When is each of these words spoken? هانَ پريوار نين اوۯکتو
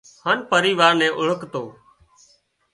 هانَ 0.23 0.37
پريوار 0.51 0.93
نين 0.99 1.11
اوۯکتو 1.17 1.63